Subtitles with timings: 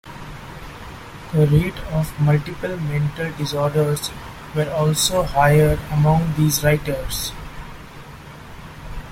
[1.31, 4.09] The rates of multiple mental disorders
[4.55, 7.31] were also higher among these writers.